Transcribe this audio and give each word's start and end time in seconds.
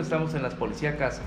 estamos 0.00 0.34
en 0.34 0.42
las 0.42 0.54
policíacas 0.54 1.20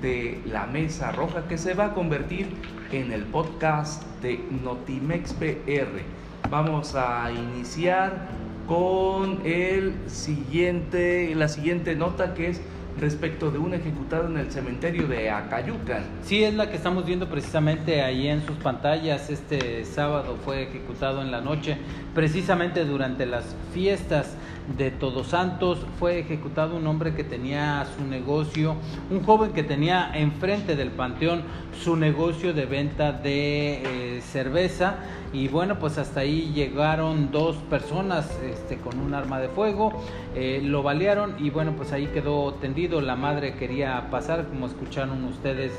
de 0.00 0.40
la 0.46 0.66
Mesa 0.66 1.12
Roja 1.12 1.46
que 1.48 1.58
se 1.58 1.74
va 1.74 1.86
a 1.86 1.94
convertir 1.94 2.48
en 2.92 3.12
el 3.12 3.24
podcast 3.24 4.02
de 4.22 4.40
Notimex 4.62 5.34
PR. 5.34 6.02
Vamos 6.50 6.94
a 6.94 7.30
iniciar 7.30 8.28
con 8.66 9.40
el 9.44 9.94
siguiente, 10.06 11.34
la 11.34 11.48
siguiente 11.48 11.94
nota 11.94 12.34
que 12.34 12.48
es 12.48 12.60
respecto 12.98 13.50
de 13.50 13.58
un 13.58 13.74
ejecutado 13.74 14.26
en 14.28 14.38
el 14.38 14.50
cementerio 14.50 15.06
de 15.06 15.30
Acayucan. 15.30 16.04
Sí, 16.22 16.42
es 16.42 16.54
la 16.54 16.70
que 16.70 16.76
estamos 16.76 17.04
viendo 17.04 17.28
precisamente 17.28 18.02
ahí 18.02 18.28
en 18.28 18.44
sus 18.46 18.56
pantallas. 18.56 19.30
Este 19.30 19.84
sábado 19.84 20.36
fue 20.44 20.62
ejecutado 20.62 21.22
en 21.22 21.30
la 21.30 21.40
noche, 21.40 21.76
precisamente 22.14 22.84
durante 22.84 23.26
las 23.26 23.54
fiestas 23.72 24.34
de 24.76 24.90
Todos 24.90 25.28
Santos. 25.28 25.86
Fue 25.98 26.18
ejecutado 26.18 26.76
un 26.76 26.86
hombre 26.86 27.14
que 27.14 27.24
tenía 27.24 27.86
su 27.96 28.04
negocio, 28.04 28.76
un 29.10 29.22
joven 29.22 29.52
que 29.52 29.62
tenía 29.62 30.10
enfrente 30.14 30.74
del 30.76 30.90
panteón 30.90 31.42
su 31.82 31.96
negocio 31.96 32.54
de 32.54 32.66
venta 32.66 33.12
de 33.12 34.16
eh, 34.16 34.20
cerveza. 34.22 34.96
Y 35.32 35.48
bueno, 35.48 35.78
pues 35.78 35.98
hasta 35.98 36.20
ahí 36.20 36.52
llegaron 36.54 37.30
dos 37.30 37.56
personas 37.68 38.30
este, 38.42 38.78
con 38.78 39.00
un 39.00 39.12
arma 39.12 39.38
de 39.38 39.48
fuego, 39.48 39.92
eh, 40.34 40.60
lo 40.62 40.82
balearon 40.82 41.34
y 41.38 41.50
bueno, 41.50 41.72
pues 41.76 41.92
ahí 41.92 42.06
quedó 42.06 42.54
tendido. 42.54 42.85
La 42.86 43.16
madre 43.16 43.54
quería 43.54 44.08
pasar, 44.10 44.46
como 44.46 44.66
escucharon 44.66 45.24
ustedes 45.24 45.72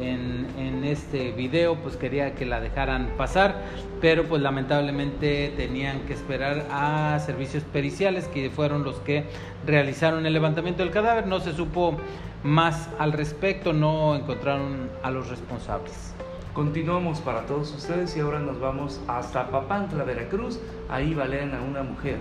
en, 0.00 0.46
en, 0.56 0.84
este 0.84 1.32
video, 1.32 1.76
pues 1.76 1.96
quería 1.96 2.34
que 2.34 2.46
la 2.46 2.60
dejaran 2.60 3.10
pasar, 3.16 3.56
pero 4.00 4.24
pues 4.24 4.40
lamentablemente 4.40 5.52
tenían 5.56 6.00
que 6.06 6.12
esperar 6.12 6.64
a 6.70 7.18
servicios 7.18 7.64
periciales 7.64 8.28
que 8.28 8.48
fueron 8.48 8.84
los 8.84 8.96
que 9.00 9.24
realizaron 9.66 10.24
el 10.24 10.32
levantamiento 10.32 10.82
del 10.82 10.92
cadáver. 10.92 11.26
No 11.26 11.40
se 11.40 11.52
supo 11.52 11.96
más 12.42 12.88
al 12.98 13.12
respecto, 13.12 13.72
no 13.72 14.14
encontraron 14.14 14.88
a 15.02 15.10
los 15.10 15.28
responsables. 15.28 16.14
Continuamos 16.54 17.20
para 17.20 17.46
todos 17.46 17.74
ustedes 17.74 18.16
y 18.16 18.20
ahora 18.20 18.38
nos 18.38 18.60
vamos 18.60 19.00
hasta 19.08 19.48
Papantla, 19.48 20.04
Veracruz. 20.04 20.60
Ahí 20.88 21.14
balean 21.14 21.54
a 21.54 21.60
una 21.62 21.82
mujer. 21.82 22.18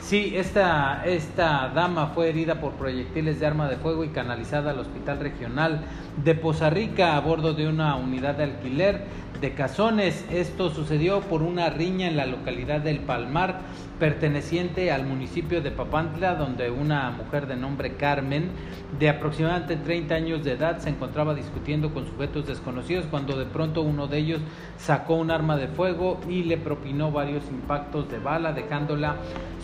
Sí, 0.00 0.32
esta, 0.34 1.04
esta 1.04 1.68
dama 1.68 2.08
fue 2.08 2.30
herida 2.30 2.60
por 2.60 2.72
proyectiles 2.72 3.38
de 3.38 3.46
arma 3.46 3.68
de 3.68 3.76
fuego 3.76 4.02
y 4.02 4.08
canalizada 4.08 4.70
al 4.70 4.78
Hospital 4.80 5.20
Regional 5.20 5.84
de 6.16 6.34
Poza 6.34 6.70
Rica 6.70 7.16
a 7.16 7.20
bordo 7.20 7.54
de 7.54 7.68
una 7.68 7.96
unidad 7.96 8.36
de 8.36 8.44
alquiler 8.44 9.04
de 9.40 9.54
Cazones. 9.54 10.24
Esto 10.30 10.70
sucedió 10.70 11.20
por 11.20 11.42
una 11.42 11.70
riña 11.70 12.08
en 12.08 12.16
la 12.16 12.26
localidad 12.26 12.80
del 12.80 13.00
Palmar, 13.00 13.60
perteneciente 13.98 14.92
al 14.92 15.06
municipio 15.06 15.62
de 15.62 15.70
Papantla, 15.70 16.34
donde 16.34 16.70
una 16.70 17.10
mujer 17.10 17.46
de 17.46 17.56
nombre 17.56 17.96
Carmen, 17.96 18.50
de 18.98 19.08
aproximadamente 19.08 19.76
30 19.76 20.14
años 20.14 20.44
de 20.44 20.52
edad, 20.52 20.78
se 20.78 20.90
encontraba 20.90 21.34
discutiendo 21.34 21.92
con 21.92 22.06
sujetos 22.06 22.46
desconocidos 22.46 23.06
cuando 23.10 23.38
de 23.38 23.46
pronto 23.46 23.82
uno 23.82 24.06
de 24.06 24.18
ellos 24.18 24.40
sacó 24.78 25.14
un 25.14 25.30
arma 25.30 25.56
de 25.56 25.68
fuego 25.68 26.20
y 26.28 26.44
le 26.44 26.58
propinó 26.58 27.10
varios 27.10 27.44
impactos 27.50 28.10
de 28.10 28.18
bala, 28.18 28.52
dejándola 28.52 29.16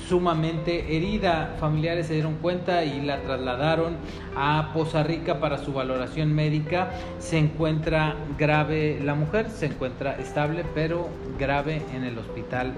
sumamente 0.09 0.97
herida. 0.97 1.57
Familiares 1.59 2.07
se 2.07 2.15
dieron 2.15 2.37
cuenta 2.37 2.85
y 2.85 3.01
la 3.03 3.23
trasladaron 3.23 3.97
a 4.37 4.71
Poza 4.73 5.03
Rica 5.03 5.41
para 5.41 5.59
su 5.59 5.73
valoración 5.73 6.35
médica. 6.37 6.91
Se 7.19 7.39
encuentra 7.39 8.15
grave 8.39 9.01
la 9.03 9.15
mujer, 9.15 9.51
se 9.51 9.67
encuentra 9.67 10.17
estable, 10.17 10.65
pero 10.75 11.09
grave 11.39 11.83
en 11.93 12.05
el 12.05 12.19
hospital 12.19 12.75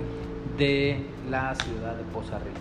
de 0.56 1.05
la 1.28 1.55
ciudad 1.56 1.95
de 1.97 2.05
Poza 2.05 2.39
Rica. 2.39 2.61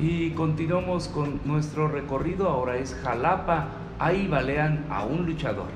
Y 0.00 0.30
continuamos 0.30 1.08
con 1.08 1.40
nuestro 1.44 1.86
recorrido, 1.88 2.48
ahora 2.48 2.78
es 2.78 2.94
Jalapa, 3.04 3.68
ahí 3.98 4.26
balean 4.26 4.86
a 4.90 5.04
un 5.04 5.26
luchador. 5.26 5.68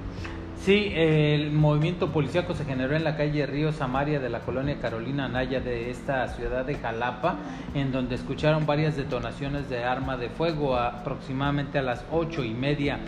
Sí, 0.65 0.93
el 0.95 1.53
movimiento 1.53 2.11
policíaco 2.11 2.55
se 2.55 2.65
generó 2.65 2.97
en 2.97 3.05
la 3.05 3.19
calle 3.19 3.45
Río 3.45 3.71
Samaria 3.71 4.19
de 4.19 4.31
la 4.31 4.41
colonia 4.41 4.79
Carolina 4.81 5.29
Naya 5.29 5.61
de 5.61 5.91
esta 5.91 6.27
ciudad 6.29 6.65
de 6.65 6.77
Jalapa, 6.77 7.37
en 7.75 7.93
donde 7.93 8.15
escucharon 8.15 8.65
varias 8.65 8.97
detonaciones 8.97 9.69
de 9.69 9.85
arma 9.85 10.17
de 10.17 10.31
fuego 10.31 10.79
aproximadamente 10.79 11.79
a 11.79 11.83
las 11.83 12.07
ocho 12.11 12.43
y 12.43 12.55
media 12.55 12.99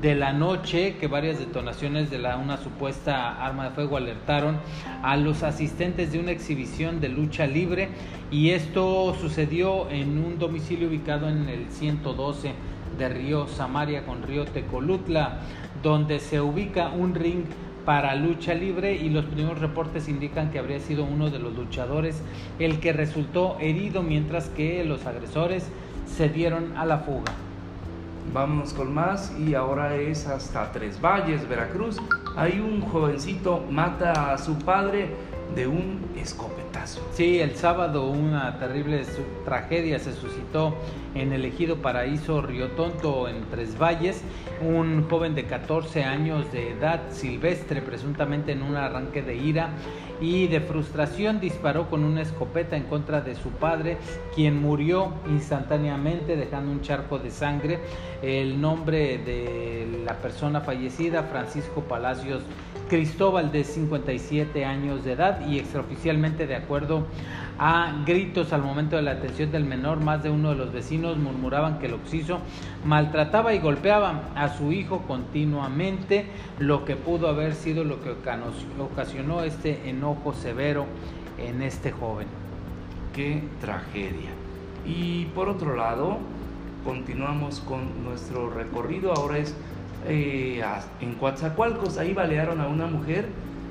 de 0.00 0.14
la 0.14 0.32
noche, 0.32 0.96
que 0.98 1.06
varias 1.06 1.38
detonaciones 1.38 2.10
de 2.10 2.20
la, 2.20 2.38
una 2.38 2.56
supuesta 2.56 3.44
arma 3.44 3.64
de 3.64 3.70
fuego 3.72 3.98
alertaron 3.98 4.56
a 5.02 5.18
los 5.18 5.42
asistentes 5.42 6.10
de 6.10 6.20
una 6.20 6.30
exhibición 6.30 7.02
de 7.02 7.10
lucha 7.10 7.46
libre 7.46 7.90
y 8.30 8.52
esto 8.52 9.14
sucedió 9.20 9.90
en 9.90 10.16
un 10.16 10.38
domicilio 10.38 10.88
ubicado 10.88 11.28
en 11.28 11.50
el 11.50 11.66
112 11.68 12.54
de 12.96 13.08
Río 13.10 13.46
Samaria 13.46 14.06
con 14.06 14.22
Río 14.22 14.46
Tecolutla 14.46 15.40
donde 15.84 16.18
se 16.18 16.40
ubica 16.40 16.88
un 16.88 17.14
ring 17.14 17.44
para 17.84 18.14
lucha 18.16 18.54
libre 18.54 18.94
y 18.96 19.10
los 19.10 19.26
primeros 19.26 19.60
reportes 19.60 20.08
indican 20.08 20.50
que 20.50 20.58
habría 20.58 20.80
sido 20.80 21.04
uno 21.04 21.28
de 21.28 21.38
los 21.38 21.54
luchadores 21.54 22.22
el 22.58 22.80
que 22.80 22.94
resultó 22.94 23.58
herido 23.60 24.02
mientras 24.02 24.48
que 24.48 24.82
los 24.84 25.04
agresores 25.04 25.68
se 26.06 26.30
dieron 26.30 26.76
a 26.78 26.86
la 26.86 26.98
fuga. 27.00 27.32
Vámonos 28.32 28.72
con 28.72 28.94
más 28.94 29.32
y 29.38 29.54
ahora 29.54 29.96
es 29.96 30.26
hasta 30.26 30.72
Tres 30.72 30.98
Valles, 31.00 31.46
Veracruz. 31.46 32.00
Hay 32.34 32.58
un 32.58 32.80
jovencito 32.80 33.62
mata 33.70 34.32
a 34.32 34.38
su 34.38 34.58
padre 34.58 35.10
de 35.54 35.66
un 35.66 36.00
Sí, 36.86 37.40
el 37.40 37.56
sábado 37.56 38.10
una 38.10 38.58
terrible 38.58 39.02
tragedia 39.44 39.98
se 39.98 40.12
suscitó 40.12 40.74
en 41.14 41.32
el 41.32 41.46
ejido 41.46 41.76
Paraíso 41.76 42.42
Río 42.42 42.68
Tonto 42.72 43.26
en 43.26 43.48
Tres 43.50 43.78
Valles. 43.80 44.22
Un 44.60 45.08
joven 45.08 45.34
de 45.34 45.44
14 45.44 46.04
años 46.04 46.50
de 46.52 46.72
edad, 46.72 47.10
silvestre, 47.10 47.80
presuntamente 47.80 48.52
en 48.52 48.62
un 48.62 48.76
arranque 48.76 49.22
de 49.22 49.36
ira 49.36 49.70
y 50.20 50.46
de 50.48 50.60
frustración, 50.60 51.40
disparó 51.40 51.88
con 51.88 52.04
una 52.04 52.20
escopeta 52.20 52.76
en 52.76 52.84
contra 52.84 53.22
de 53.22 53.34
su 53.34 53.48
padre, 53.50 53.96
quien 54.34 54.60
murió 54.60 55.14
instantáneamente 55.28 56.36
dejando 56.36 56.70
un 56.70 56.82
charco 56.82 57.18
de 57.18 57.30
sangre. 57.30 57.78
El 58.20 58.60
nombre 58.60 59.18
de 59.18 60.02
la 60.04 60.18
persona 60.18 60.60
fallecida, 60.60 61.22
Francisco 61.24 61.82
Palacios 61.82 62.42
Cristóbal, 62.88 63.50
de 63.50 63.64
57 63.64 64.64
años 64.64 65.04
de 65.04 65.12
edad 65.12 65.46
y 65.46 65.58
extraoficialmente 65.58 66.46
de 66.46 66.56
acuerdo 66.56 67.06
a 67.58 68.02
gritos 68.04 68.52
al 68.52 68.62
momento 68.62 68.96
de 68.96 69.02
la 69.02 69.12
atención 69.12 69.52
del 69.52 69.64
menor, 69.64 70.00
más 70.00 70.22
de 70.22 70.30
uno 70.30 70.50
de 70.50 70.56
los 70.56 70.72
vecinos 70.72 71.16
murmuraban 71.16 71.78
que 71.78 71.86
el 71.86 71.94
occiso 71.94 72.40
maltrataba 72.84 73.54
y 73.54 73.60
golpeaba 73.60 74.30
a 74.34 74.48
su 74.48 74.72
hijo 74.72 75.02
continuamente, 75.06 76.26
lo 76.58 76.84
que 76.84 76.96
pudo 76.96 77.28
haber 77.28 77.54
sido 77.54 77.84
lo 77.84 78.02
que 78.02 78.14
ocasionó 78.80 79.42
este 79.42 79.88
enojo 79.88 80.32
severo 80.32 80.86
en 81.38 81.62
este 81.62 81.92
joven. 81.92 82.26
Qué 83.14 83.42
tragedia. 83.60 84.30
Y 84.84 85.26
por 85.26 85.48
otro 85.48 85.76
lado, 85.76 86.18
continuamos 86.84 87.60
con 87.60 88.04
nuestro 88.04 88.50
recorrido, 88.50 89.12
ahora 89.12 89.38
es 89.38 89.54
eh, 90.06 90.62
en 91.00 91.14
Coatzacoalcos, 91.14 91.98
ahí 91.98 92.12
balearon 92.12 92.60
a 92.60 92.68
una 92.68 92.86
mujer 92.86 93.26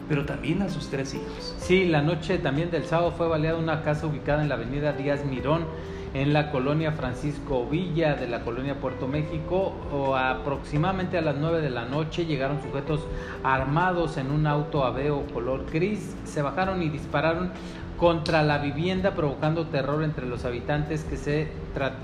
pero 0.10 0.26
también 0.26 0.62
a 0.62 0.70
sus 0.70 0.90
tres 0.90 1.14
hijos. 1.14 1.56
Sí, 1.60 1.86
la 1.86 2.02
noche 2.02 2.38
también 2.38 2.72
del 2.72 2.86
sábado 2.86 3.12
fue 3.12 3.28
baleada 3.28 3.58
una 3.58 3.82
casa 3.84 4.08
ubicada 4.08 4.42
en 4.42 4.50
la 4.50 4.56
avenida 4.56 4.94
Díaz 4.94 5.26
Mirón, 5.26 5.66
en 6.14 6.34
la 6.34 6.52
colonia 6.52 6.92
Francisco 6.92 7.66
Villa 7.66 8.16
de 8.16 8.28
la 8.28 8.42
colonia 8.42 8.80
Puerto 8.80 9.08
México. 9.08 9.74
O 9.92 10.16
aproximadamente 10.16 11.18
a 11.18 11.22
las 11.22 11.38
9 11.38 11.62
de 11.62 11.70
la 11.70 11.86
noche 11.86 12.26
llegaron 12.26 12.62
sujetos 12.62 13.02
armados 13.44 14.18
en 14.18 14.32
un 14.32 14.46
auto 14.46 14.84
aveo 14.84 15.26
color 15.34 15.66
gris, 15.72 16.16
se 16.26 16.42
bajaron 16.42 16.82
y 16.82 16.90
dispararon 16.90 17.52
contra 17.98 18.44
la 18.44 18.58
vivienda 18.58 19.12
provocando 19.16 19.68
terror 19.68 20.04
entre 20.04 20.26
los 20.26 20.44
habitantes 20.46 21.04
que 21.06 21.16
se 21.16 21.48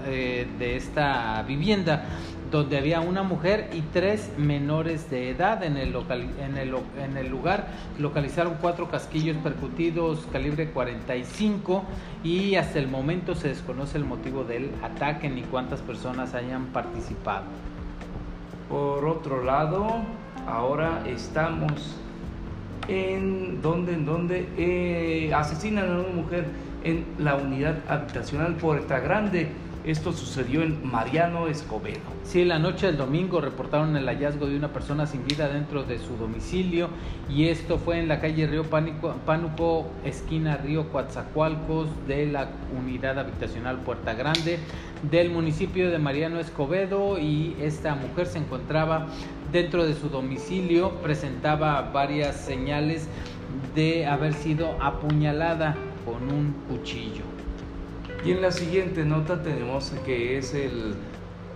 eh, 0.05 0.47
de 0.57 0.77
esta 0.77 1.43
vivienda 1.43 2.05
donde 2.51 2.77
había 2.77 2.99
una 2.99 3.23
mujer 3.23 3.69
y 3.73 3.81
tres 3.81 4.31
menores 4.37 5.09
de 5.09 5.29
edad 5.29 5.63
en 5.63 5.77
el, 5.77 5.95
el, 5.95 6.75
en 6.97 7.17
el 7.17 7.29
lugar. 7.29 7.67
Localizaron 7.99 8.55
cuatro 8.59 8.89
casquillos 8.89 9.37
percutidos 9.37 10.27
calibre 10.31 10.71
45 10.71 11.83
y 12.23 12.55
hasta 12.55 12.79
el 12.79 12.87
momento 12.87 13.35
se 13.35 13.49
desconoce 13.49 13.97
el 13.97 14.05
motivo 14.05 14.43
del 14.43 14.71
ataque 14.83 15.29
ni 15.29 15.43
cuántas 15.43 15.81
personas 15.81 16.33
hayan 16.33 16.67
participado. 16.67 17.45
Por 18.67 19.05
otro 19.05 19.43
lado, 19.43 19.87
ahora 20.47 21.03
estamos 21.07 21.95
en 22.87 23.61
donde, 23.61 23.93
en 23.93 24.05
donde 24.05 24.47
eh, 24.57 25.31
asesinan 25.33 25.89
a 25.89 25.99
una 25.99 26.13
mujer 26.13 26.45
en 26.83 27.05
la 27.19 27.35
unidad 27.35 27.77
habitacional 27.87 28.55
Puerta 28.55 28.99
Grande 28.99 29.49
Esto 29.85 30.11
sucedió 30.11 30.61
en 30.61 30.85
Mariano 30.85 31.47
Escobedo. 31.47 31.99
Sí, 32.23 32.43
la 32.43 32.59
noche 32.59 32.87
del 32.87 32.97
domingo 32.97 33.39
reportaron 33.39 33.95
el 33.95 34.05
hallazgo 34.07 34.45
de 34.45 34.57
una 34.57 34.73
persona 34.73 35.07
sin 35.07 35.25
vida 35.25 35.47
dentro 35.47 35.83
de 35.83 35.99
su 35.99 36.17
domicilio 36.17 36.89
y 37.29 37.47
esto 37.47 37.77
fue 37.77 37.99
en 37.99 38.09
la 38.09 38.19
calle 38.19 38.45
Río 38.45 38.65
Pánuco, 38.65 39.87
esquina 40.03 40.57
Río 40.57 40.89
Coatzacoalcos 40.91 41.87
de 42.07 42.25
la 42.25 42.49
unidad 42.77 43.19
habitacional 43.19 43.77
Puerta 43.77 44.13
Grande 44.13 44.59
del 45.09 45.31
municipio 45.31 45.89
de 45.89 45.97
Mariano 45.97 46.39
Escobedo 46.39 47.17
y 47.17 47.55
esta 47.61 47.95
mujer 47.95 48.27
se 48.27 48.39
encontraba 48.39 49.07
dentro 49.53 49.85
de 49.85 49.93
su 49.93 50.09
domicilio, 50.09 50.91
presentaba 51.01 51.89
varias 51.93 52.35
señales 52.35 53.07
de 53.75 54.05
haber 54.05 54.33
sido 54.33 54.75
apuñalada 54.81 55.77
con 56.05 56.31
un 56.33 56.53
cuchillo. 56.67 57.38
Y 58.25 58.31
en 58.31 58.41
la 58.41 58.51
siguiente 58.51 59.05
nota 59.05 59.41
tenemos 59.41 59.91
que 60.05 60.37
es 60.37 60.53
el, 60.53 60.93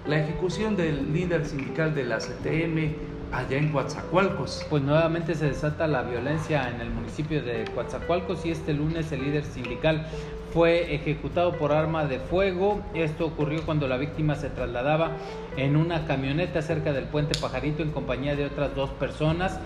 la 0.08 0.20
ejecución 0.20 0.78
del 0.78 1.12
líder 1.12 1.46
sindical 1.46 1.94
de 1.94 2.06
la 2.06 2.20
CTM 2.20 2.96
allá 3.34 3.58
en 3.58 3.70
Coatzacoalcos. 3.70 4.66
Pues 4.70 4.82
nuevamente 4.82 5.36
se 5.36 5.48
desata 5.48 5.88
la 5.88 6.04
violencia 6.04 6.70
en 6.70 6.80
el 6.80 6.90
municipio 6.90 7.42
de 7.42 7.66
Coatzacoalcos 7.76 8.46
y 8.46 8.52
este 8.52 8.74
lunes 8.74 9.12
el 9.12 9.24
líder 9.24 9.44
sindical 9.44 10.08
fue 10.54 10.94
ejecutado 10.94 11.54
por 11.54 11.74
arma 11.74 12.06
de 12.06 12.20
fuego. 12.20 12.82
Esto 12.94 13.26
ocurrió 13.26 13.66
cuando 13.66 13.88
la 13.88 13.98
víctima 13.98 14.36
se 14.36 14.50
trasladaba 14.50 15.12
en 15.58 15.76
una 15.76 16.06
camioneta 16.06 16.62
cerca 16.62 16.94
del 16.94 17.06
puente 17.06 17.38
Pajarito 17.40 17.84
en 17.84 17.92
compañía 17.92 18.36
de 18.36 18.46
otras 18.46 18.74
dos 18.76 18.92
personas 18.92 19.60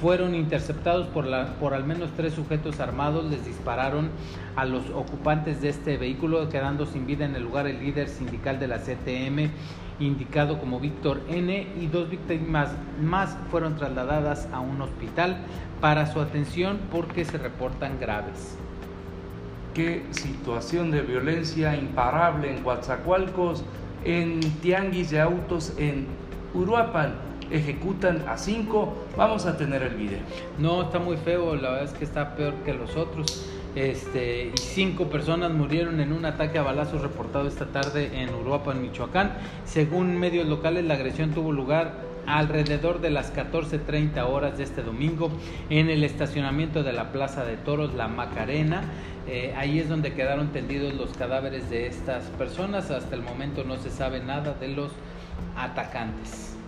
fueron 0.00 0.34
interceptados 0.34 1.06
por, 1.08 1.26
la, 1.26 1.54
por 1.54 1.74
al 1.74 1.84
menos 1.84 2.10
tres 2.16 2.34
sujetos 2.34 2.80
armados, 2.80 3.30
les 3.30 3.44
dispararon 3.44 4.10
a 4.56 4.64
los 4.64 4.88
ocupantes 4.90 5.60
de 5.60 5.68
este 5.68 5.96
vehículo, 5.96 6.48
quedando 6.48 6.86
sin 6.86 7.06
vida 7.06 7.24
en 7.24 7.36
el 7.36 7.42
lugar 7.42 7.66
el 7.66 7.80
líder 7.80 8.08
sindical 8.08 8.58
de 8.58 8.68
la 8.68 8.78
CTM, 8.78 9.50
indicado 10.00 10.58
como 10.58 10.80
Víctor 10.80 11.20
N, 11.28 11.66
y 11.78 11.86
dos 11.86 12.08
víctimas 12.08 12.70
más 13.02 13.36
fueron 13.50 13.76
trasladadas 13.76 14.48
a 14.52 14.60
un 14.60 14.80
hospital 14.80 15.36
para 15.80 16.06
su 16.06 16.20
atención 16.20 16.78
porque 16.90 17.24
se 17.24 17.36
reportan 17.36 18.00
graves. 18.00 18.56
Qué 19.74 20.04
situación 20.10 20.90
de 20.90 21.02
violencia 21.02 21.76
imparable 21.76 22.56
en 22.56 22.62
Coatzacoalcos, 22.62 23.64
en 24.04 24.40
Tianguis 24.62 25.10
de 25.10 25.20
Autos 25.20 25.74
en 25.76 26.06
Uruapan 26.54 27.29
ejecutan 27.50 28.24
a 28.28 28.38
cinco. 28.38 28.94
Vamos 29.16 29.46
a 29.46 29.56
tener 29.56 29.82
el 29.82 29.94
video. 29.94 30.20
No, 30.58 30.82
está 30.82 30.98
muy 30.98 31.16
feo, 31.16 31.56
la 31.56 31.70
verdad 31.70 31.84
es 31.84 31.92
que 31.92 32.04
está 32.04 32.34
peor 32.36 32.54
que 32.64 32.74
los 32.74 32.96
otros. 32.96 33.46
Este, 33.74 34.50
cinco 34.56 35.04
personas 35.04 35.52
murieron 35.52 36.00
en 36.00 36.12
un 36.12 36.24
ataque 36.24 36.58
a 36.58 36.62
balazos 36.62 37.02
reportado 37.02 37.46
esta 37.46 37.66
tarde 37.66 38.10
en 38.20 38.34
Uruapan, 38.34 38.82
Michoacán. 38.82 39.34
Según 39.64 40.18
medios 40.18 40.48
locales, 40.48 40.84
la 40.84 40.94
agresión 40.94 41.30
tuvo 41.30 41.52
lugar 41.52 42.10
alrededor 42.26 43.00
de 43.00 43.10
las 43.10 43.34
14.30 43.34 44.24
horas 44.26 44.58
de 44.58 44.64
este 44.64 44.82
domingo 44.82 45.30
en 45.68 45.88
el 45.88 46.04
estacionamiento 46.04 46.82
de 46.82 46.92
la 46.92 47.12
Plaza 47.12 47.44
de 47.44 47.56
Toros, 47.56 47.94
La 47.94 48.08
Macarena. 48.08 48.82
Eh, 49.28 49.54
ahí 49.56 49.78
es 49.78 49.88
donde 49.88 50.14
quedaron 50.14 50.48
tendidos 50.48 50.94
los 50.94 51.16
cadáveres 51.16 51.70
de 51.70 51.86
estas 51.86 52.24
personas. 52.30 52.90
Hasta 52.90 53.14
el 53.14 53.22
momento 53.22 53.62
no 53.64 53.76
se 53.76 53.90
sabe 53.90 54.20
nada 54.20 54.54
de 54.54 54.68
los 54.68 54.90
atacantes. 55.56 56.59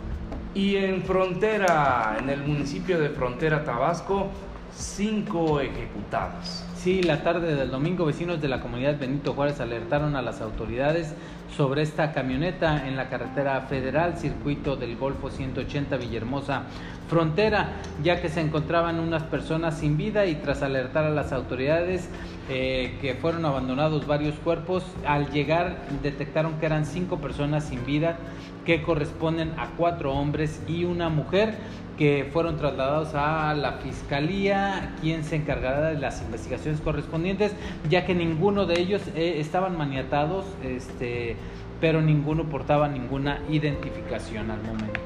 Y 0.55 0.77
en 0.77 1.03
Frontera, 1.03 2.17
en 2.19 2.29
el 2.29 2.43
municipio 2.43 3.01
de 3.01 3.09
Frontera, 3.09 3.65
Tabasco, 3.65 4.29
cinco 4.75 5.61
ejecutados. 5.61 6.65
Sí, 6.77 7.03
la 7.03 7.23
tarde 7.23 7.55
del 7.55 7.71
domingo 7.71 8.05
vecinos 8.05 8.41
de 8.43 8.49
la 8.49 8.61
comunidad 8.61 8.99
Benito 8.99 9.33
Juárez 9.35 9.61
alertaron 9.61 10.17
a 10.17 10.21
las 10.21 10.41
autoridades 10.41 11.15
sobre 11.57 11.83
esta 11.83 12.13
camioneta 12.13 12.87
en 12.87 12.97
la 12.97 13.09
carretera 13.09 13.61
federal, 13.63 14.17
circuito 14.17 14.77
del 14.77 14.97
Golfo 14.97 15.31
180 15.31 15.97
Villahermosa 15.97 16.63
Frontera, 17.09 17.73
ya 18.03 18.23
que 18.23 18.29
se 18.29 18.41
encontraban 18.41 18.99
unas 18.99 19.23
personas 19.25 19.79
sin 19.79 19.97
vida 19.97 20.27
y 20.27 20.37
tras 20.37 20.63
alertar 20.63 21.05
a 21.05 21.11
las 21.11 21.33
autoridades 21.33 22.09
eh, 22.49 22.97
que 23.01 23.15
fueron 23.15 23.45
abandonados 23.45 24.07
varios 24.07 24.35
cuerpos, 24.37 24.85
al 25.07 25.31
llegar 25.31 25.77
detectaron 26.03 26.59
que 26.59 26.67
eran 26.67 26.87
cinco 26.87 27.19
personas 27.19 27.65
sin 27.65 27.85
vida 27.85 28.17
que 28.65 28.83
corresponden 28.83 29.53
a 29.59 29.69
cuatro 29.77 30.13
hombres 30.15 30.63
y 30.69 30.85
una 30.85 31.09
mujer 31.09 31.55
que 31.99 32.29
fueron 32.33 32.57
trasladados 32.57 33.15
a 33.15 33.55
la 33.55 33.75
fiscalía, 33.75 34.95
quien 35.01 35.25
se 35.25 35.37
encargará 35.37 35.91
de 35.91 35.99
las 35.99 36.23
investigaciones 36.23 36.81
correspondientes, 36.81 37.53
ya 37.89 38.07
que 38.07 38.15
ninguno 38.15 38.67
de 38.67 38.81
ellos 38.81 39.03
eh, 39.15 39.37
estaban 39.39 39.77
maniatados, 39.77 40.47
este, 40.65 41.37
pero 41.83 42.01
ninguno 42.01 42.45
portaba 42.45 42.87
ninguna 42.87 43.41
identificación 43.51 44.53
al 44.53 44.63
momento. 44.63 45.01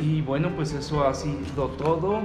Y 0.00 0.22
bueno, 0.22 0.50
pues 0.56 0.72
eso 0.72 1.06
ha 1.06 1.14
sido 1.14 1.68
todo. 1.78 2.22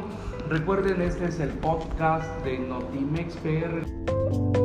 Recuerden, 0.49 1.01
este 1.01 1.25
es 1.25 1.39
el 1.39 1.49
podcast 1.49 2.27
de 2.43 2.57
Notimex 2.57 3.35
PR. 3.37 4.64